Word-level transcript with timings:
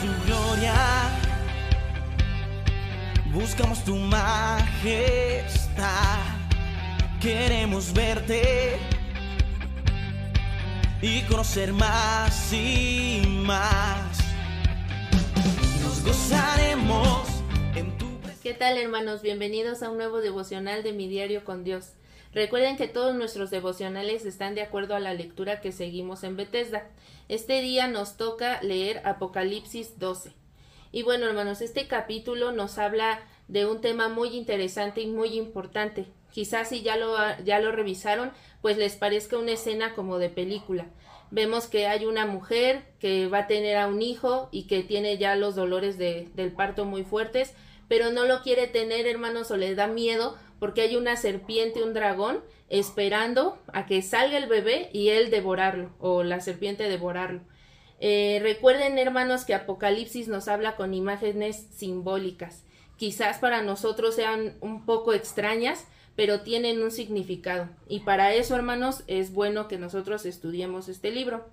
tu 0.00 0.06
gloria, 0.26 0.74
buscamos 3.34 3.84
tu 3.84 3.96
majestad, 3.96 4.70
queremos 7.20 7.92
verte 7.92 8.78
y 11.02 11.20
conocer 11.22 11.74
más 11.74 12.50
y 12.50 13.22
más. 13.26 14.18
Nos 15.82 16.02
gozaremos 16.02 17.28
en 17.74 17.98
tu 17.98 18.06
¿Qué 18.42 18.54
tal 18.54 18.78
hermanos? 18.78 19.20
Bienvenidos 19.20 19.82
a 19.82 19.90
un 19.90 19.98
nuevo 19.98 20.22
devocional 20.22 20.82
de 20.82 20.94
mi 20.94 21.08
diario 21.08 21.44
con 21.44 21.62
Dios. 21.62 21.92
Recuerden 22.32 22.76
que 22.76 22.86
todos 22.86 23.14
nuestros 23.16 23.50
devocionales 23.50 24.24
están 24.24 24.54
de 24.54 24.62
acuerdo 24.62 24.94
a 24.94 25.00
la 25.00 25.14
lectura 25.14 25.60
que 25.60 25.72
seguimos 25.72 26.22
en 26.22 26.36
Bethesda. 26.36 26.86
Este 27.28 27.60
día 27.60 27.88
nos 27.88 28.16
toca 28.16 28.62
leer 28.62 29.02
Apocalipsis 29.04 29.98
12. 29.98 30.32
Y 30.92 31.02
bueno, 31.02 31.26
hermanos, 31.26 31.60
este 31.60 31.88
capítulo 31.88 32.52
nos 32.52 32.78
habla 32.78 33.20
de 33.48 33.66
un 33.66 33.80
tema 33.80 34.08
muy 34.08 34.36
interesante 34.36 35.00
y 35.00 35.08
muy 35.08 35.36
importante. 35.36 36.06
Quizás 36.30 36.68
si 36.68 36.82
ya 36.82 36.96
lo, 36.96 37.16
ya 37.44 37.58
lo 37.58 37.72
revisaron, 37.72 38.30
pues 38.62 38.78
les 38.78 38.94
parezca 38.94 39.36
una 39.36 39.52
escena 39.52 39.94
como 39.94 40.18
de 40.18 40.28
película. 40.28 40.86
Vemos 41.32 41.66
que 41.66 41.88
hay 41.88 42.06
una 42.06 42.26
mujer 42.26 42.84
que 43.00 43.26
va 43.26 43.38
a 43.38 43.46
tener 43.48 43.76
a 43.76 43.88
un 43.88 44.02
hijo 44.02 44.48
y 44.52 44.68
que 44.68 44.84
tiene 44.84 45.18
ya 45.18 45.34
los 45.34 45.56
dolores 45.56 45.98
de, 45.98 46.28
del 46.34 46.52
parto 46.52 46.84
muy 46.84 47.02
fuertes, 47.02 47.54
pero 47.88 48.12
no 48.12 48.24
lo 48.24 48.42
quiere 48.42 48.68
tener, 48.68 49.08
hermanos, 49.08 49.50
o 49.50 49.56
le 49.56 49.74
da 49.74 49.88
miedo 49.88 50.36
porque 50.60 50.82
hay 50.82 50.94
una 50.94 51.16
serpiente, 51.16 51.82
un 51.82 51.94
dragón, 51.94 52.44
esperando 52.68 53.58
a 53.72 53.86
que 53.86 54.02
salga 54.02 54.36
el 54.36 54.46
bebé 54.46 54.90
y 54.92 55.08
él 55.08 55.30
devorarlo, 55.30 55.90
o 55.98 56.22
la 56.22 56.40
serpiente 56.40 56.88
devorarlo. 56.88 57.40
Eh, 57.98 58.38
recuerden, 58.42 58.98
hermanos, 58.98 59.44
que 59.44 59.54
Apocalipsis 59.54 60.28
nos 60.28 60.46
habla 60.46 60.76
con 60.76 60.94
imágenes 60.94 61.66
simbólicas. 61.74 62.64
Quizás 62.96 63.38
para 63.38 63.62
nosotros 63.62 64.14
sean 64.14 64.56
un 64.60 64.84
poco 64.84 65.14
extrañas, 65.14 65.86
pero 66.14 66.42
tienen 66.42 66.82
un 66.82 66.90
significado. 66.90 67.68
Y 67.88 68.00
para 68.00 68.34
eso, 68.34 68.54
hermanos, 68.54 69.04
es 69.06 69.32
bueno 69.32 69.68
que 69.68 69.78
nosotros 69.78 70.26
estudiemos 70.26 70.88
este 70.88 71.10
libro. 71.10 71.46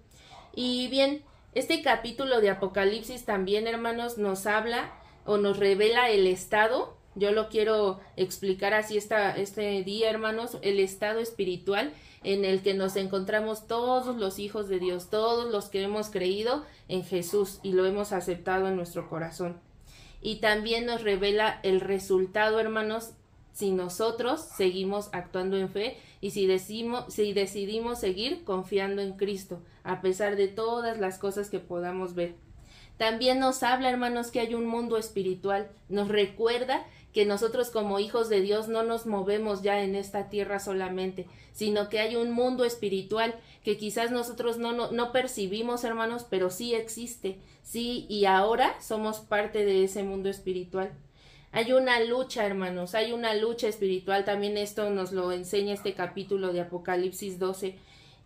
Y 0.53 0.89
bien, 0.89 1.23
este 1.55 1.81
capítulo 1.81 2.41
de 2.41 2.49
Apocalipsis 2.49 3.23
también, 3.23 3.67
hermanos, 3.67 4.17
nos 4.17 4.45
habla 4.45 4.91
o 5.25 5.37
nos 5.37 5.57
revela 5.57 6.09
el 6.09 6.27
estado 6.27 6.96
yo 7.17 7.31
lo 7.31 7.49
quiero 7.49 7.99
explicar 8.15 8.73
así 8.73 8.97
este 8.97 9.83
día, 9.83 10.09
hermanos, 10.09 10.57
el 10.61 10.79
estado 10.79 11.19
espiritual 11.19 11.91
en 12.23 12.45
el 12.45 12.61
que 12.61 12.73
nos 12.73 12.95
encontramos 12.95 13.67
todos 13.67 14.15
los 14.17 14.37
hijos 14.37 14.67
de 14.67 14.79
Dios, 14.79 15.09
todos 15.09 15.51
los 15.51 15.69
que 15.69 15.81
hemos 15.81 16.09
creído 16.09 16.63
en 16.87 17.03
Jesús 17.03 17.59
y 17.63 17.73
lo 17.73 17.85
hemos 17.85 18.11
aceptado 18.11 18.67
en 18.67 18.75
nuestro 18.75 19.09
corazón. 19.09 19.59
Y 20.21 20.37
también 20.37 20.85
nos 20.85 21.03
revela 21.03 21.59
el 21.63 21.79
resultado, 21.79 22.59
hermanos, 22.59 23.11
si 23.51 23.71
nosotros 23.71 24.41
seguimos 24.55 25.09
actuando 25.13 25.57
en 25.57 25.69
fe 25.69 25.97
y 26.21 26.31
si, 26.31 26.47
si 26.59 27.33
decidimos 27.33 27.99
seguir 27.99 28.43
confiando 28.43 29.01
en 29.01 29.13
Cristo, 29.13 29.63
a 29.83 30.01
pesar 30.01 30.35
de 30.35 30.47
todas 30.47 30.99
las 30.99 31.17
cosas 31.17 31.49
que 31.49 31.59
podamos 31.59 32.13
ver. 32.13 32.35
También 32.97 33.39
nos 33.39 33.63
habla, 33.63 33.89
hermanos, 33.89 34.31
que 34.31 34.39
hay 34.39 34.55
un 34.55 34.65
mundo 34.65 34.97
espiritual. 34.97 35.69
Nos 35.87 36.07
recuerda 36.07 36.85
que 37.13 37.25
nosotros 37.25 37.69
como 37.69 37.99
hijos 37.99 38.29
de 38.29 38.41
Dios 38.41 38.67
no 38.67 38.83
nos 38.83 39.05
movemos 39.05 39.61
ya 39.63 39.81
en 39.81 39.95
esta 39.95 40.29
tierra 40.29 40.59
solamente, 40.59 41.25
sino 41.51 41.89
que 41.89 41.99
hay 41.99 42.15
un 42.15 42.31
mundo 42.31 42.63
espiritual 42.63 43.33
que 43.63 43.77
quizás 43.77 44.11
nosotros 44.11 44.57
no, 44.57 44.91
no, 44.91 45.11
percibimos, 45.11 45.83
hermanos, 45.83 46.27
pero 46.29 46.49
sí 46.49 46.75
existe, 46.75 47.37
sí, 47.63 48.05
y 48.07 48.25
ahora 48.25 48.79
somos 48.81 49.19
parte 49.19 49.65
de 49.65 49.83
ese 49.83 50.03
mundo 50.03 50.29
espiritual. 50.29 50.91
Hay 51.51 51.73
una 51.73 51.99
lucha, 52.01 52.45
hermanos, 52.45 52.93
hay 52.93 53.13
una 53.13 53.33
lucha 53.33 53.67
espiritual, 53.67 54.23
también 54.23 54.55
esto 54.55 54.89
nos 54.91 55.11
lo 55.11 55.31
enseña 55.31 55.73
este 55.73 55.93
capítulo 55.93 56.53
de 56.53 56.61
Apocalipsis 56.61 57.39
12, 57.39 57.75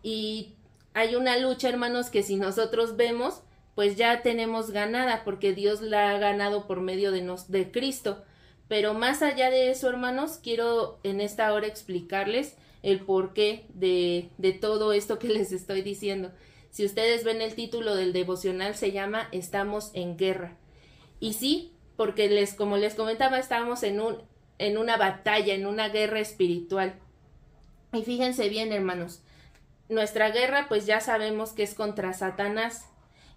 y 0.03 0.53
hay 0.93 1.15
una 1.15 1.37
lucha, 1.37 1.69
hermanos, 1.69 2.09
que 2.09 2.23
si 2.23 2.35
nosotros 2.35 2.97
vemos, 2.97 3.41
pues 3.75 3.95
ya 3.95 4.21
tenemos 4.21 4.71
ganada, 4.71 5.23
porque 5.23 5.53
Dios 5.53 5.81
la 5.81 6.11
ha 6.11 6.17
ganado 6.17 6.67
por 6.67 6.81
medio 6.81 7.11
de, 7.11 7.21
nos, 7.21 7.51
de 7.51 7.71
Cristo. 7.71 8.23
Pero 8.67 8.93
más 8.93 9.21
allá 9.21 9.49
de 9.49 9.71
eso, 9.71 9.89
hermanos, 9.89 10.39
quiero 10.41 10.99
en 11.03 11.21
esta 11.21 11.53
hora 11.53 11.67
explicarles 11.67 12.55
el 12.83 13.01
porqué 13.01 13.65
de, 13.73 14.29
de 14.37 14.53
todo 14.53 14.93
esto 14.93 15.19
que 15.19 15.27
les 15.29 15.51
estoy 15.51 15.81
diciendo. 15.81 16.31
Si 16.69 16.85
ustedes 16.85 17.23
ven 17.23 17.41
el 17.41 17.53
título 17.53 17.95
del 17.95 18.13
devocional, 18.13 18.75
se 18.75 18.91
llama 18.91 19.27
Estamos 19.31 19.91
en 19.93 20.17
guerra. 20.17 20.57
Y 21.19 21.33
sí, 21.33 21.73
porque 21.97 22.29
les, 22.29 22.53
como 22.53 22.77
les 22.77 22.95
comentaba, 22.95 23.39
estamos 23.39 23.83
en 23.83 23.99
un, 23.99 24.17
en 24.57 24.77
una 24.77 24.97
batalla, 24.97 25.53
en 25.53 25.65
una 25.65 25.89
guerra 25.89 26.19
espiritual. 26.19 26.95
Y 27.93 28.03
fíjense 28.03 28.47
bien, 28.47 28.71
hermanos, 28.71 29.21
nuestra 29.89 30.31
guerra, 30.31 30.67
pues 30.69 30.85
ya 30.85 31.01
sabemos 31.01 31.51
que 31.51 31.63
es 31.63 31.73
contra 31.73 32.13
Satanás. 32.13 32.87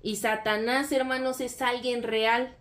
Y 0.05 0.17
Satanás, 0.17 0.93
hermanos, 0.93 1.41
es 1.41 1.63
alguien 1.63 2.03
real, 2.03 2.55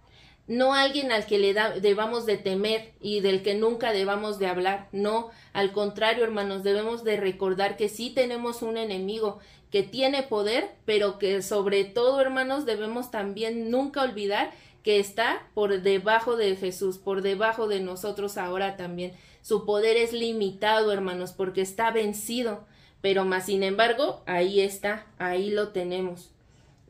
no 0.48 0.74
alguien 0.74 1.12
al 1.12 1.26
que 1.26 1.40
le 1.40 1.54
debamos 1.81 2.26
de 2.26 2.38
temer 2.38 2.94
y 3.02 3.20
del 3.20 3.44
que 3.44 3.54
nunca 3.54 3.92
debamos 3.92 4.40
de 4.40 4.48
hablar, 4.48 4.88
no, 4.94 5.30
al 5.52 5.74
contrario, 5.74 6.24
hermanos, 6.24 6.64
debemos 6.64 7.04
de 7.04 7.18
recordar 7.18 7.76
que 7.76 7.90
sí 7.90 8.12
tenemos 8.12 8.62
un 8.62 8.78
enemigo 8.78 9.40
que 9.72 9.84
tiene 9.84 10.24
poder, 10.24 10.72
pero 10.86 11.20
que 11.20 11.42
sobre 11.42 11.84
todo, 11.84 12.22
hermanos, 12.22 12.66
debemos 12.66 13.12
también 13.12 13.70
nunca 13.70 14.04
olvidar 14.04 14.52
que 14.81 15.00
está 15.00 15.46
por 15.54 15.81
debajo 15.81 16.38
de 16.38 16.56
Jesús, 16.56 16.98
por 16.98 17.22
debajo 17.22 17.68
de 17.68 17.81
nosotros 17.81 18.38
ahora 18.38 18.78
también. 18.78 19.12
Su 19.42 19.66
poder 19.66 19.98
es 19.98 20.14
limitado, 20.14 20.94
hermanos, 20.94 21.34
porque 21.34 21.60
está 21.60 21.92
vencido, 21.92 22.64
pero 23.02 23.25
más 23.25 23.48
sin 23.48 23.64
embargo, 23.64 24.24
ahí 24.28 24.62
está, 24.62 25.08
ahí 25.18 25.50
lo 25.50 25.74
tenemos. 25.74 26.30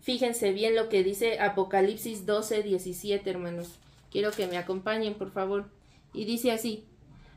Fíjense 0.03 0.52
bien 0.52 0.75
lo 0.75 0.90
que 0.90 1.02
dice 1.02 1.40
Apocalipsis 1.40 2.25
12, 2.25 2.62
17, 2.62 3.30
hermanos. 3.30 3.80
Quiero 4.12 4.31
que 4.31 4.47
me 4.47 4.58
acompañen, 4.58 5.14
por 5.14 5.31
favor. 5.31 5.69
Y 6.14 6.25
dice 6.25 6.52
así. 6.52 6.84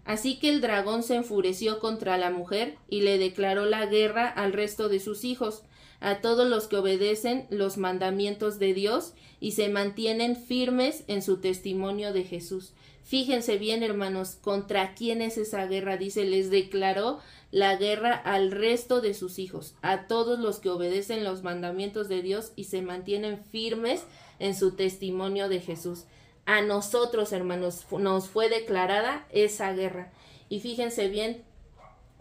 Así 0.04 0.40
que 0.40 0.48
el 0.48 0.60
dragón 0.60 1.04
se 1.04 1.14
enfureció 1.14 1.78
contra 1.78 2.18
la 2.18 2.30
mujer 2.30 2.76
y 2.88 3.02
le 3.02 3.18
declaró 3.18 3.66
la 3.66 3.86
guerra 3.86 4.26
al 4.28 4.52
resto 4.52 4.88
de 4.88 4.98
sus 4.98 5.22
hijos, 5.24 5.62
a 6.00 6.20
todos 6.20 6.48
los 6.48 6.66
que 6.66 6.76
obedecen 6.76 7.46
los 7.50 7.78
mandamientos 7.78 8.58
de 8.58 8.74
Dios 8.74 9.14
y 9.38 9.52
se 9.52 9.68
mantienen 9.68 10.34
firmes 10.34 11.04
en 11.06 11.22
su 11.22 11.38
testimonio 11.38 12.12
de 12.12 12.24
Jesús. 12.24 12.72
Fíjense 13.06 13.56
bien, 13.56 13.84
hermanos, 13.84 14.36
contra 14.40 14.94
quién 14.94 15.22
es 15.22 15.38
esa 15.38 15.64
guerra. 15.66 15.96
Dice, 15.96 16.24
les 16.24 16.50
declaró 16.50 17.20
la 17.52 17.76
guerra 17.76 18.12
al 18.12 18.50
resto 18.50 19.00
de 19.00 19.14
sus 19.14 19.38
hijos, 19.38 19.76
a 19.80 20.08
todos 20.08 20.40
los 20.40 20.58
que 20.58 20.70
obedecen 20.70 21.22
los 21.22 21.44
mandamientos 21.44 22.08
de 22.08 22.20
Dios 22.20 22.50
y 22.56 22.64
se 22.64 22.82
mantienen 22.82 23.44
firmes 23.44 24.02
en 24.40 24.56
su 24.56 24.72
testimonio 24.72 25.48
de 25.48 25.60
Jesús. 25.60 26.06
A 26.46 26.62
nosotros, 26.62 27.32
hermanos, 27.32 27.86
nos 27.92 28.28
fue 28.28 28.48
declarada 28.48 29.24
esa 29.30 29.72
guerra. 29.72 30.10
Y 30.48 30.58
fíjense 30.58 31.06
bien 31.06 31.44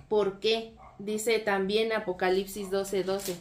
por 0.08 0.40
qué. 0.40 0.76
Dice 1.00 1.40
también 1.40 1.94
Apocalipsis 1.94 2.70
12:12. 2.70 3.04
12. 3.06 3.36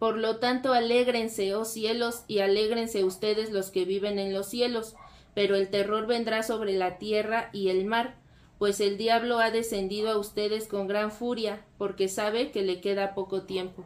Por 0.00 0.18
lo 0.18 0.38
tanto, 0.38 0.72
alégrense, 0.72 1.54
oh 1.54 1.64
cielos, 1.64 2.24
y 2.26 2.40
alégrense 2.40 3.04
ustedes 3.04 3.50
los 3.50 3.70
que 3.70 3.84
viven 3.84 4.18
en 4.18 4.32
los 4.32 4.48
cielos, 4.48 4.96
pero 5.38 5.54
el 5.54 5.68
terror 5.68 6.08
vendrá 6.08 6.42
sobre 6.42 6.72
la 6.72 6.98
tierra 6.98 7.48
y 7.52 7.68
el 7.68 7.84
mar 7.84 8.16
pues 8.58 8.80
el 8.80 8.98
diablo 8.98 9.38
ha 9.38 9.52
descendido 9.52 10.10
a 10.10 10.18
ustedes 10.18 10.66
con 10.66 10.88
gran 10.88 11.12
furia, 11.12 11.60
porque 11.78 12.08
sabe 12.08 12.50
que 12.50 12.62
le 12.62 12.80
queda 12.80 13.14
poco 13.14 13.42
tiempo. 13.42 13.84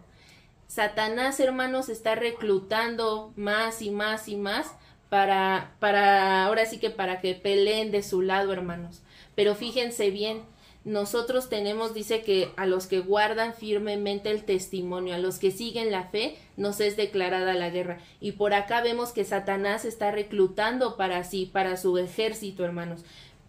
Satanás, 0.67 1.41
hermanos, 1.41 1.91
está 1.91 2.15
reclutando 2.15 3.35
más 3.37 3.83
y 3.83 3.91
más 3.91 4.29
y 4.29 4.37
más 4.37 4.73
para, 5.11 5.75
para, 5.79 6.47
ahora 6.47 6.65
sí 6.65 6.79
que 6.79 6.89
para 6.89 7.21
que 7.21 7.35
peleen 7.35 7.91
de 7.91 8.03
su 8.03 8.23
lado, 8.23 8.51
hermanos. 8.55 9.03
Pero 9.35 9.55
fíjense 9.55 10.09
bien, 10.09 10.41
nosotros 10.85 11.49
tenemos, 11.49 11.95
dice 11.95 12.23
que 12.23 12.51
a 12.57 12.67
los 12.67 12.89
que 12.89 12.99
guardan 12.99 13.55
firmemente 13.55 14.31
el 14.31 14.43
testimonio, 14.43 15.15
a 15.15 15.19
los 15.19 15.39
que 15.39 15.53
siguen 15.53 15.93
la 15.93 16.09
fe, 16.09 16.37
nos 16.57 16.81
es 16.81 16.97
declarada 16.97 17.55
la 17.55 17.71
guerra. 17.71 17.99
Y 18.21 18.33
por 18.33 18.53
acá 18.53 18.83
vemos 18.83 19.13
que 19.13 19.25
Satanás 19.25 19.85
está 19.85 20.11
reclutando 20.11 20.97
para 20.97 21.23
sí, 21.23 21.47
para 21.47 21.77
su 21.77 21.99
ejército, 21.99 22.65
hermanos. 22.65 23.05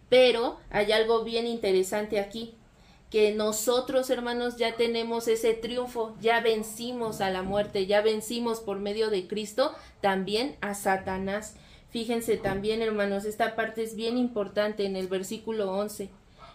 Pero 0.10 0.58
hay 0.70 0.92
algo 0.92 1.24
bien 1.24 1.48
interesante 1.48 2.20
aquí, 2.20 2.54
que 3.10 3.34
nosotros, 3.34 4.12
hermanos, 4.12 4.58
ya 4.58 4.76
tenemos 4.76 5.28
ese 5.28 5.54
triunfo, 5.54 6.16
ya 6.22 6.40
vencimos 6.40 7.20
a 7.20 7.32
la 7.32 7.42
muerte, 7.42 7.88
ya 7.88 8.02
vencimos 8.02 8.60
por 8.60 8.80
medio 8.80 9.10
de 9.10 9.28
Cristo 9.28 9.74
también 10.02 10.56
a 10.62 10.76
Satanás. 10.76 11.56
Fíjense 11.90 12.38
también, 12.38 12.84
hermanos, 12.84 13.26
esta 13.26 13.56
parte 13.56 13.84
es 13.84 13.96
bien 13.96 14.18
importante 14.18 14.86
en 14.86 14.96
el 14.96 15.08
versículo 15.08 15.72
11. 15.72 16.10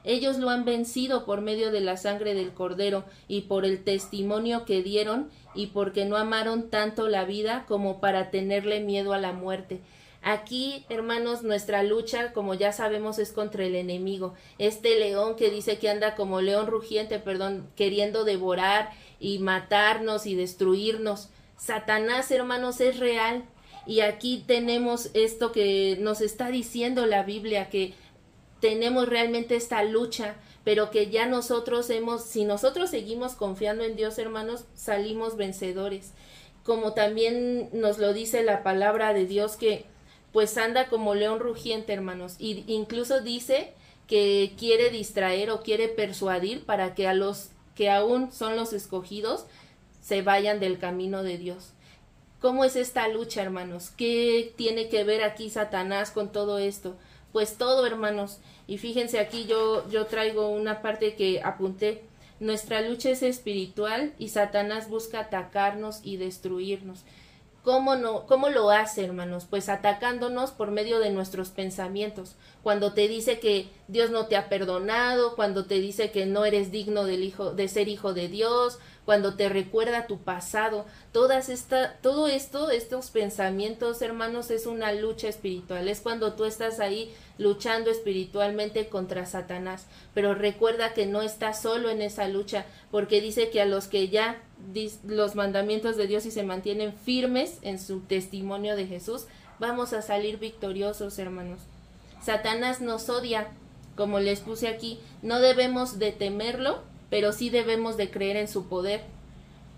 Ellos 0.08 0.38
lo 0.38 0.48
han 0.48 0.64
vencido 0.64 1.26
por 1.26 1.42
medio 1.42 1.70
de 1.70 1.82
la 1.82 1.98
sangre 1.98 2.32
del 2.32 2.54
cordero 2.54 3.04
y 3.28 3.42
por 3.42 3.66
el 3.66 3.84
testimonio 3.84 4.64
que 4.64 4.82
dieron 4.82 5.28
y 5.54 5.66
porque 5.66 6.06
no 6.06 6.16
amaron 6.16 6.70
tanto 6.70 7.08
la 7.08 7.26
vida 7.26 7.66
como 7.68 8.00
para 8.00 8.30
tenerle 8.30 8.80
miedo 8.80 9.12
a 9.12 9.18
la 9.18 9.32
muerte. 9.32 9.82
Aquí, 10.22 10.86
hermanos, 10.88 11.42
nuestra 11.42 11.82
lucha, 11.82 12.32
como 12.32 12.54
ya 12.54 12.72
sabemos, 12.72 13.18
es 13.18 13.32
contra 13.32 13.66
el 13.66 13.74
enemigo. 13.74 14.32
Este 14.56 14.98
león 14.98 15.36
que 15.36 15.50
dice 15.50 15.78
que 15.78 15.90
anda 15.90 16.14
como 16.14 16.40
león 16.40 16.68
rugiente, 16.68 17.18
perdón, 17.18 17.68
queriendo 17.76 18.24
devorar 18.24 18.90
y 19.20 19.40
matarnos 19.40 20.24
y 20.24 20.34
destruirnos. 20.34 21.28
Satanás, 21.58 22.30
hermanos, 22.30 22.80
es 22.80 22.98
real. 22.98 23.44
Y 23.86 24.00
aquí 24.00 24.42
tenemos 24.46 25.10
esto 25.12 25.52
que 25.52 25.98
nos 26.00 26.22
está 26.22 26.50
diciendo 26.50 27.04
la 27.04 27.24
Biblia, 27.24 27.68
que 27.68 27.94
tenemos 28.60 29.08
realmente 29.08 29.56
esta 29.56 29.82
lucha, 29.82 30.36
pero 30.64 30.90
que 30.90 31.10
ya 31.10 31.26
nosotros 31.26 31.88
hemos, 31.90 32.24
si 32.24 32.44
nosotros 32.44 32.90
seguimos 32.90 33.34
confiando 33.34 33.84
en 33.84 33.96
Dios, 33.96 34.18
hermanos, 34.18 34.64
salimos 34.74 35.36
vencedores. 35.36 36.12
Como 36.64 36.92
también 36.92 37.70
nos 37.72 37.98
lo 37.98 38.12
dice 38.12 38.42
la 38.42 38.62
palabra 38.62 39.14
de 39.14 39.26
Dios, 39.26 39.56
que 39.56 39.86
pues 40.32 40.58
anda 40.58 40.88
como 40.88 41.14
león 41.14 41.40
rugiente, 41.40 41.92
hermanos, 41.92 42.36
y 42.38 42.64
incluso 42.66 43.20
dice 43.20 43.72
que 44.06 44.52
quiere 44.58 44.90
distraer 44.90 45.50
o 45.50 45.62
quiere 45.62 45.88
persuadir 45.88 46.64
para 46.64 46.94
que 46.94 47.06
a 47.06 47.14
los 47.14 47.50
que 47.74 47.90
aún 47.90 48.32
son 48.32 48.56
los 48.56 48.72
escogidos 48.72 49.46
se 50.02 50.22
vayan 50.22 50.60
del 50.60 50.78
camino 50.78 51.22
de 51.22 51.38
Dios. 51.38 51.72
¿Cómo 52.40 52.64
es 52.64 52.76
esta 52.76 53.08
lucha, 53.08 53.42
hermanos? 53.42 53.90
¿Qué 53.96 54.52
tiene 54.56 54.88
que 54.88 55.04
ver 55.04 55.22
aquí 55.22 55.50
Satanás 55.50 56.10
con 56.10 56.30
todo 56.32 56.58
esto? 56.58 56.96
Pues 57.32 57.56
todo, 57.56 57.86
hermanos. 57.86 58.38
Y 58.66 58.78
fíjense 58.78 59.18
aquí 59.18 59.46
yo 59.46 59.88
yo 59.90 60.06
traigo 60.06 60.48
una 60.48 60.82
parte 60.82 61.14
que 61.14 61.42
apunté. 61.42 62.02
Nuestra 62.40 62.80
lucha 62.82 63.10
es 63.10 63.22
espiritual 63.22 64.12
y 64.18 64.28
Satanás 64.28 64.88
busca 64.88 65.20
atacarnos 65.20 66.00
y 66.04 66.18
destruirnos. 66.18 67.04
¿Cómo, 67.62 67.96
no, 67.96 68.24
¿Cómo 68.26 68.48
lo 68.48 68.70
hace, 68.70 69.04
hermanos? 69.04 69.46
Pues 69.48 69.68
atacándonos 69.68 70.52
por 70.52 70.70
medio 70.70 71.00
de 71.00 71.10
nuestros 71.10 71.50
pensamientos. 71.50 72.36
Cuando 72.62 72.94
te 72.94 73.08
dice 73.08 73.40
que 73.40 73.68
Dios 73.88 74.10
no 74.10 74.26
te 74.26 74.36
ha 74.36 74.48
perdonado, 74.48 75.34
cuando 75.34 75.66
te 75.66 75.80
dice 75.80 76.10
que 76.10 76.24
no 76.24 76.44
eres 76.44 76.70
digno 76.70 77.04
del 77.04 77.22
hijo, 77.22 77.52
de 77.52 77.68
ser 77.68 77.88
hijo 77.88 78.14
de 78.14 78.28
Dios, 78.28 78.78
cuando 79.04 79.34
te 79.36 79.48
recuerda 79.48 80.06
tu 80.06 80.18
pasado. 80.18 80.86
Todas 81.12 81.48
esta, 81.48 81.94
todo 82.00 82.28
esto, 82.28 82.70
estos 82.70 83.10
pensamientos, 83.10 84.02
hermanos, 84.02 84.50
es 84.50 84.66
una 84.66 84.92
lucha 84.92 85.28
espiritual. 85.28 85.88
Es 85.88 86.00
cuando 86.00 86.34
tú 86.34 86.44
estás 86.44 86.78
ahí 86.78 87.14
luchando 87.38 87.90
espiritualmente 87.90 88.88
contra 88.88 89.24
Satanás. 89.24 89.86
Pero 90.12 90.34
recuerda 90.34 90.92
que 90.92 91.06
no 91.06 91.22
estás 91.22 91.62
solo 91.62 91.88
en 91.88 92.02
esa 92.02 92.28
lucha, 92.28 92.66
porque 92.90 93.20
dice 93.20 93.50
que 93.50 93.62
a 93.62 93.66
los 93.66 93.86
que 93.86 94.08
ya 94.08 94.42
los 95.04 95.34
mandamientos 95.34 95.96
de 95.96 96.06
Dios 96.06 96.26
y 96.26 96.30
se 96.30 96.42
mantienen 96.42 96.92
firmes 96.92 97.58
en 97.62 97.78
su 97.78 98.00
testimonio 98.00 98.76
de 98.76 98.86
Jesús, 98.86 99.26
vamos 99.58 99.92
a 99.92 100.02
salir 100.02 100.38
victoriosos, 100.38 101.18
hermanos. 101.18 101.60
Satanás 102.22 102.80
nos 102.80 103.08
odia, 103.08 103.48
como 103.96 104.18
les 104.20 104.40
puse 104.40 104.68
aquí, 104.68 104.98
no 105.22 105.40
debemos 105.40 105.98
de 105.98 106.12
temerlo, 106.12 106.80
pero 107.10 107.32
sí 107.32 107.50
debemos 107.50 107.96
de 107.96 108.10
creer 108.10 108.36
en 108.36 108.48
su 108.48 108.68
poder 108.68 109.02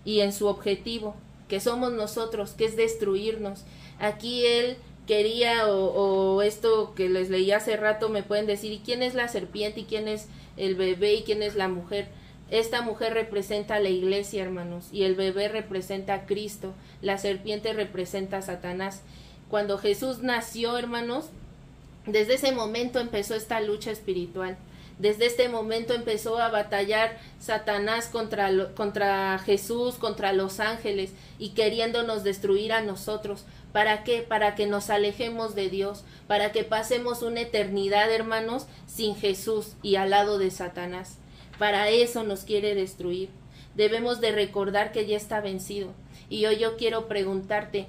y 0.03 0.21
en 0.21 0.33
su 0.33 0.47
objetivo, 0.47 1.15
que 1.47 1.59
somos 1.59 1.91
nosotros, 1.93 2.51
que 2.51 2.65
es 2.65 2.75
destruirnos. 2.75 3.63
Aquí 3.99 4.45
él 4.45 4.77
quería, 5.07 5.67
o, 5.67 6.41
esto 6.41 6.93
que 6.95 7.09
les 7.09 7.29
leí 7.29 7.51
hace 7.51 7.77
rato, 7.77 8.09
me 8.09 8.23
pueden 8.23 8.45
decir, 8.45 8.71
¿y 8.71 8.79
quién 8.79 9.03
es 9.03 9.13
la 9.13 9.27
serpiente? 9.27 9.81
¿Y 9.81 9.85
quién 9.85 10.07
es 10.07 10.27
el 10.57 10.75
bebé? 10.75 11.15
¿Y 11.15 11.23
quién 11.23 11.43
es 11.43 11.55
la 11.55 11.67
mujer? 11.67 12.07
Esta 12.49 12.81
mujer 12.81 13.13
representa 13.13 13.75
a 13.75 13.79
la 13.79 13.89
iglesia, 13.89 14.43
hermanos, 14.43 14.89
y 14.91 15.03
el 15.03 15.15
bebé 15.15 15.47
representa 15.47 16.13
a 16.13 16.25
Cristo, 16.25 16.73
la 17.01 17.17
serpiente 17.17 17.71
representa 17.73 18.37
a 18.37 18.41
Satanás. 18.41 19.01
Cuando 19.49 19.77
Jesús 19.77 20.19
nació, 20.19 20.77
hermanos, 20.77 21.29
desde 22.05 22.33
ese 22.33 22.51
momento 22.51 22.99
empezó 22.99 23.35
esta 23.35 23.61
lucha 23.61 23.91
espiritual. 23.91 24.57
Desde 25.01 25.25
este 25.25 25.49
momento 25.49 25.93
empezó 25.93 26.37
a 26.37 26.49
batallar 26.49 27.17
Satanás 27.39 28.07
contra, 28.07 28.51
contra 28.75 29.39
Jesús, 29.39 29.95
contra 29.95 30.31
los 30.31 30.59
ángeles 30.59 31.11
y 31.39 31.49
queriéndonos 31.49 32.23
destruir 32.23 32.71
a 32.71 32.81
nosotros. 32.81 33.45
¿Para 33.71 34.03
qué? 34.03 34.21
Para 34.21 34.55
que 34.55 34.67
nos 34.67 34.89
alejemos 34.89 35.55
de 35.55 35.69
Dios, 35.69 36.03
para 36.27 36.51
que 36.51 36.63
pasemos 36.63 37.21
una 37.21 37.41
eternidad, 37.41 38.11
hermanos, 38.11 38.67
sin 38.87 39.15
Jesús 39.15 39.73
y 39.81 39.95
al 39.95 40.09
lado 40.09 40.37
de 40.37 40.51
Satanás. 40.51 41.17
Para 41.57 41.89
eso 41.89 42.23
nos 42.23 42.43
quiere 42.43 42.75
destruir. 42.75 43.29
Debemos 43.75 44.19
de 44.19 44.31
recordar 44.31 44.91
que 44.91 45.05
ya 45.05 45.15
está 45.15 45.39
vencido. 45.39 45.93
Y 46.29 46.45
hoy 46.45 46.57
yo 46.57 46.75
quiero 46.77 47.07
preguntarte, 47.07 47.87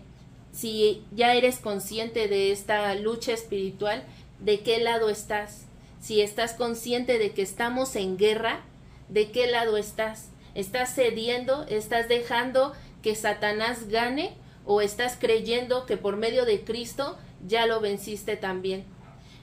si 0.53 1.03
ya 1.11 1.35
eres 1.35 1.59
consciente 1.59 2.29
de 2.29 2.53
esta 2.53 2.95
lucha 2.95 3.33
espiritual, 3.33 4.05
¿de 4.39 4.61
qué 4.61 4.79
lado 4.79 5.09
estás? 5.09 5.67
si 6.03 6.21
estás 6.21 6.55
consciente 6.55 7.19
de 7.19 7.31
que 7.31 7.43
estamos 7.43 7.95
en 7.95 8.19
guerra, 8.19 8.61
¿de 9.09 9.31
qué 9.31 9.47
lado 9.47 9.77
estás? 9.77 10.31
¿Estás 10.57 10.95
cediendo? 10.95 11.65
¿Estás 11.69 12.09
dejando 12.09 12.73
que 13.03 13.15
Satanás 13.15 13.89
gane? 13.89 14.35
¿O 14.65 14.81
estás 14.81 15.17
creyendo 15.19 15.87
que 15.87 15.97
por 15.97 16.17
medio 16.17 16.45
de 16.45 16.65
Cristo 16.65 17.19
ya 17.47 17.67
lo 17.67 17.81
venciste 17.81 18.37
también? 18.37 18.85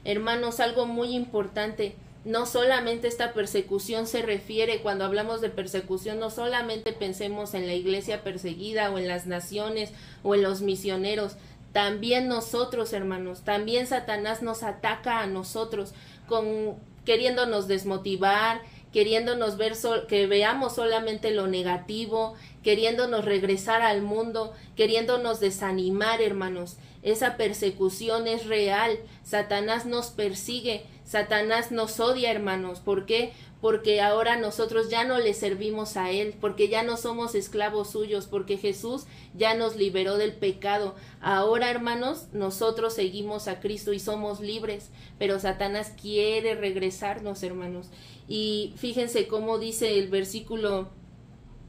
Hermanos, 0.04 0.60
algo 0.60 0.86
muy 0.86 1.14
importante. 1.14 1.94
No 2.24 2.46
solamente 2.46 3.08
esta 3.08 3.32
persecución 3.32 4.06
se 4.06 4.22
refiere, 4.22 4.80
cuando 4.80 5.04
hablamos 5.04 5.40
de 5.40 5.48
persecución, 5.48 6.18
no 6.18 6.30
solamente 6.30 6.92
pensemos 6.92 7.54
en 7.54 7.66
la 7.66 7.74
iglesia 7.74 8.22
perseguida 8.22 8.90
o 8.90 8.98
en 8.98 9.08
las 9.08 9.26
naciones 9.26 9.92
o 10.22 10.34
en 10.34 10.42
los 10.42 10.60
misioneros, 10.60 11.36
también 11.72 12.26
nosotros, 12.26 12.92
hermanos, 12.92 13.42
también 13.42 13.86
Satanás 13.86 14.42
nos 14.42 14.62
ataca 14.62 15.20
a 15.20 15.26
nosotros 15.26 15.94
con 16.26 16.76
queriéndonos 17.04 17.68
desmotivar, 17.68 18.60
queriéndonos 18.92 19.56
ver 19.56 19.74
que 20.08 20.26
veamos 20.26 20.74
solamente 20.74 21.30
lo 21.30 21.46
negativo, 21.46 22.34
queriéndonos 22.62 23.24
regresar 23.24 23.82
al 23.82 24.02
mundo, 24.02 24.52
queriéndonos 24.76 25.40
desanimar, 25.40 26.20
hermanos. 26.20 26.76
Esa 27.02 27.36
persecución 27.36 28.26
es 28.26 28.46
real. 28.46 28.98
Satanás 29.22 29.86
nos 29.86 30.08
persigue, 30.10 30.84
Satanás 31.04 31.72
nos 31.72 31.98
odia, 31.98 32.30
hermanos. 32.30 32.80
¿Por 32.80 33.06
qué? 33.06 33.32
Porque 33.60 34.00
ahora 34.00 34.36
nosotros 34.36 34.88
ya 34.88 35.04
no 35.04 35.18
le 35.18 35.34
servimos 35.34 35.96
a 35.96 36.10
Él, 36.10 36.34
porque 36.40 36.68
ya 36.68 36.82
no 36.82 36.96
somos 36.96 37.34
esclavos 37.34 37.90
suyos, 37.90 38.26
porque 38.26 38.56
Jesús 38.56 39.04
ya 39.34 39.54
nos 39.54 39.76
liberó 39.76 40.16
del 40.16 40.32
pecado. 40.32 40.94
Ahora, 41.20 41.70
hermanos, 41.70 42.28
nosotros 42.32 42.94
seguimos 42.94 43.48
a 43.48 43.60
Cristo 43.60 43.92
y 43.92 44.00
somos 44.00 44.40
libres, 44.40 44.90
pero 45.18 45.38
Satanás 45.38 45.92
quiere 46.00 46.54
regresarnos, 46.54 47.42
hermanos. 47.42 47.88
Y 48.28 48.72
fíjense 48.76 49.26
cómo 49.26 49.58
dice 49.58 49.98
el 49.98 50.08
versículo 50.08 50.88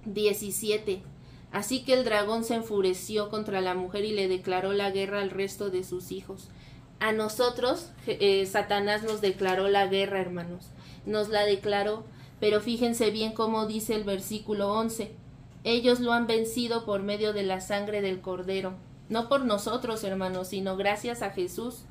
17. 0.05 1.03
Así 1.51 1.83
que 1.83 1.93
el 1.93 2.05
dragón 2.05 2.45
se 2.45 2.55
enfureció 2.55 3.29
contra 3.29 3.59
la 3.59 3.73
mujer 3.73 4.05
y 4.05 4.11
le 4.11 4.29
declaró 4.29 4.71
la 4.71 4.91
guerra 4.91 5.21
al 5.21 5.29
resto 5.29 5.69
de 5.69 5.83
sus 5.83 6.13
hijos 6.13 6.47
a 7.01 7.11
nosotros 7.11 7.89
eh, 8.05 8.45
Satanás 8.45 9.01
nos 9.01 9.21
declaró 9.21 9.67
la 9.67 9.87
guerra, 9.87 10.21
hermanos. 10.21 10.67
Nos 11.05 11.29
la 11.29 11.45
declaró, 11.45 12.03
pero 12.39 12.61
fíjense 12.61 13.11
bien 13.11 13.33
cómo 13.33 13.65
dice 13.65 13.95
el 13.95 14.03
versículo 14.03 14.71
11. 14.73 15.11
Ellos 15.63 15.99
lo 15.99 16.13
han 16.13 16.27
vencido 16.27 16.85
por 16.85 17.03
medio 17.03 17.33
de 17.33 17.43
la 17.43 17.61
sangre 17.61 18.01
del 18.01 18.21
cordero, 18.21 18.73
no 19.09 19.29
por 19.29 19.45
nosotros, 19.45 20.03
hermanos, 20.03 20.47
sino 20.47 20.77
gracias 20.77 21.21
a 21.21 21.31
Jesús 21.31 21.83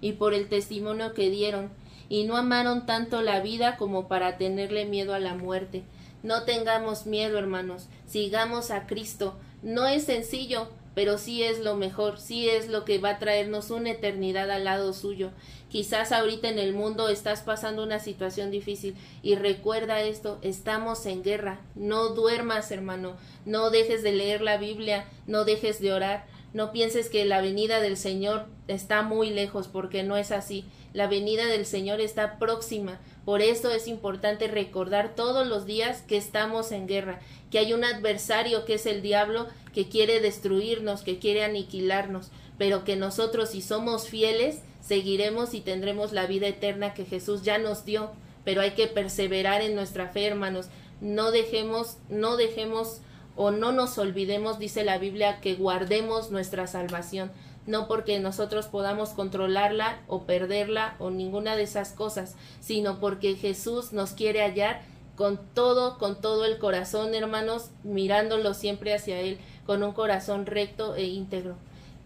y 0.00 0.12
por 0.12 0.34
el 0.34 0.48
testimonio 0.48 1.14
que 1.14 1.30
dieron, 1.30 1.70
y 2.08 2.24
no 2.24 2.36
amaron 2.36 2.86
tanto 2.86 3.22
la 3.22 3.40
vida 3.40 3.76
como 3.76 4.08
para 4.08 4.36
tenerle 4.36 4.84
miedo 4.84 5.14
a 5.14 5.18
la 5.18 5.34
muerte. 5.34 5.84
No 6.22 6.42
tengamos 6.42 7.06
miedo, 7.06 7.38
hermanos, 7.38 7.86
sigamos 8.06 8.70
a 8.70 8.86
Cristo. 8.86 9.36
No 9.62 9.86
es 9.86 10.04
sencillo, 10.04 10.68
pero 10.94 11.18
sí 11.18 11.42
es 11.42 11.58
lo 11.58 11.76
mejor, 11.76 12.18
sí 12.18 12.48
es 12.48 12.68
lo 12.68 12.84
que 12.84 12.98
va 12.98 13.10
a 13.10 13.18
traernos 13.18 13.70
una 13.70 13.90
eternidad 13.90 14.50
al 14.50 14.64
lado 14.64 14.92
suyo. 14.92 15.30
Quizás 15.68 16.12
ahorita 16.12 16.48
en 16.48 16.58
el 16.58 16.72
mundo 16.72 17.08
estás 17.08 17.42
pasando 17.42 17.82
una 17.82 17.98
situación 17.98 18.50
difícil 18.50 18.94
y 19.22 19.34
recuerda 19.34 20.02
esto, 20.02 20.38
estamos 20.42 21.04
en 21.06 21.22
guerra. 21.22 21.60
No 21.74 22.10
duermas, 22.10 22.70
hermano, 22.70 23.16
no 23.44 23.70
dejes 23.70 24.02
de 24.02 24.12
leer 24.12 24.40
la 24.40 24.56
Biblia, 24.56 25.04
no 25.26 25.44
dejes 25.44 25.80
de 25.80 25.92
orar, 25.92 26.26
no 26.52 26.70
pienses 26.70 27.10
que 27.10 27.24
la 27.24 27.40
venida 27.40 27.80
del 27.80 27.96
Señor 27.96 28.46
está 28.68 29.02
muy 29.02 29.30
lejos, 29.30 29.66
porque 29.66 30.04
no 30.04 30.16
es 30.16 30.30
así. 30.30 30.64
La 30.94 31.08
venida 31.08 31.46
del 31.46 31.66
Señor 31.66 32.00
está 32.00 32.38
próxima. 32.38 33.00
Por 33.24 33.42
eso 33.42 33.72
es 33.72 33.88
importante 33.88 34.46
recordar 34.46 35.16
todos 35.16 35.44
los 35.44 35.66
días 35.66 36.02
que 36.02 36.16
estamos 36.16 36.70
en 36.70 36.86
guerra, 36.86 37.20
que 37.50 37.58
hay 37.58 37.72
un 37.72 37.82
adversario 37.84 38.64
que 38.64 38.74
es 38.74 38.86
el 38.86 39.02
diablo 39.02 39.48
que 39.74 39.88
quiere 39.88 40.20
destruirnos, 40.20 41.02
que 41.02 41.18
quiere 41.18 41.42
aniquilarnos, 41.42 42.30
pero 42.58 42.84
que 42.84 42.94
nosotros 42.94 43.50
si 43.50 43.60
somos 43.60 44.08
fieles, 44.08 44.60
seguiremos 44.80 45.52
y 45.52 45.60
tendremos 45.60 46.12
la 46.12 46.26
vida 46.26 46.46
eterna 46.46 46.94
que 46.94 47.04
Jesús 47.04 47.42
ya 47.42 47.58
nos 47.58 47.84
dio. 47.84 48.12
pero 48.44 48.60
hay 48.60 48.72
que 48.72 48.86
perseverar 48.86 49.62
en 49.62 49.74
nuestra 49.74 50.08
fe, 50.08 50.26
hermanos. 50.26 50.66
No 51.00 51.30
dejemos, 51.30 51.96
no 52.10 52.36
dejemos 52.36 53.00
o 53.36 53.50
no 53.50 53.72
nos 53.72 53.98
olvidemos, 53.98 54.58
dice 54.58 54.84
la 54.84 54.98
Biblia, 54.98 55.40
que 55.40 55.54
guardemos 55.54 56.30
nuestra 56.30 56.66
salvación, 56.66 57.32
no 57.66 57.88
porque 57.88 58.18
nosotros 58.20 58.66
podamos 58.66 59.10
controlarla 59.10 60.02
o 60.06 60.24
perderla 60.24 60.96
o 60.98 61.10
ninguna 61.10 61.56
de 61.56 61.62
esas 61.62 61.92
cosas, 61.92 62.36
sino 62.60 63.00
porque 63.00 63.34
Jesús 63.36 63.92
nos 63.92 64.12
quiere 64.12 64.42
hallar 64.42 64.82
con 65.16 65.40
todo, 65.54 65.98
con 65.98 66.20
todo 66.20 66.44
el 66.44 66.58
corazón, 66.58 67.14
hermanos, 67.14 67.70
mirándolo 67.82 68.54
siempre 68.54 68.94
hacia 68.94 69.20
Él, 69.20 69.38
con 69.66 69.82
un 69.82 69.92
corazón 69.92 70.46
recto 70.46 70.96
e 70.96 71.04
íntegro. 71.04 71.56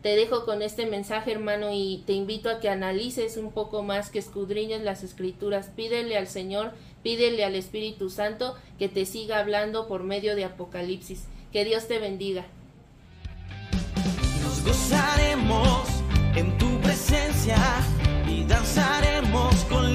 Te 0.02 0.14
dejo 0.14 0.44
con 0.44 0.62
este 0.62 0.86
mensaje, 0.86 1.32
hermano, 1.32 1.70
y 1.72 2.04
te 2.06 2.12
invito 2.12 2.50
a 2.50 2.60
que 2.60 2.68
analices 2.68 3.36
un 3.36 3.50
poco 3.50 3.82
más, 3.82 4.10
que 4.10 4.20
escudriñes 4.20 4.82
las 4.82 5.02
escrituras. 5.02 5.70
Pídele 5.74 6.16
al 6.16 6.28
Señor, 6.28 6.72
pídele 7.02 7.44
al 7.44 7.56
Espíritu 7.56 8.08
Santo 8.08 8.54
que 8.78 8.88
te 8.88 9.06
siga 9.06 9.40
hablando 9.40 9.88
por 9.88 10.04
medio 10.04 10.36
de 10.36 10.44
Apocalipsis. 10.44 11.24
Que 11.52 11.64
Dios 11.64 11.88
te 11.88 11.98
bendiga. 11.98 12.46
Gozaremos 14.64 15.88
en 16.34 16.56
tu 16.58 16.80
presencia 16.80 17.58
y 18.28 18.44
danzaremos 18.44 19.54
con 19.68 19.94